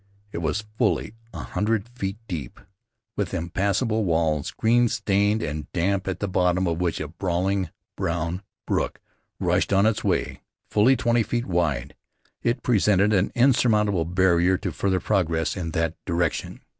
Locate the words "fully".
0.79-1.13, 10.71-10.95